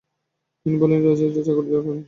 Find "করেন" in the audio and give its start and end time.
1.85-1.99